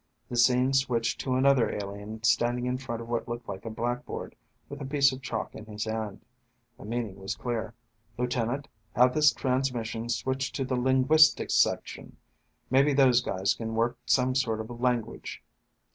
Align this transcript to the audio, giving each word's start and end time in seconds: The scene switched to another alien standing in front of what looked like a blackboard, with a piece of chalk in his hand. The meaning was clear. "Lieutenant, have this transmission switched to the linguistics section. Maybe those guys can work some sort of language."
The 0.29 0.35
scene 0.35 0.73
switched 0.73 1.21
to 1.21 1.35
another 1.35 1.69
alien 1.69 2.23
standing 2.23 2.65
in 2.65 2.79
front 2.79 3.03
of 3.03 3.07
what 3.07 3.27
looked 3.27 3.47
like 3.47 3.65
a 3.65 3.69
blackboard, 3.69 4.35
with 4.67 4.81
a 4.81 4.85
piece 4.85 5.11
of 5.13 5.21
chalk 5.21 5.53
in 5.53 5.67
his 5.67 5.85
hand. 5.85 6.25
The 6.79 6.85
meaning 6.85 7.17
was 7.19 7.35
clear. 7.35 7.75
"Lieutenant, 8.17 8.67
have 8.95 9.13
this 9.13 9.31
transmission 9.31 10.09
switched 10.09 10.55
to 10.55 10.65
the 10.65 10.75
linguistics 10.75 11.53
section. 11.53 12.17
Maybe 12.71 12.93
those 12.95 13.21
guys 13.21 13.53
can 13.53 13.75
work 13.75 13.99
some 14.07 14.33
sort 14.33 14.59
of 14.59 14.71
language." 14.81 15.43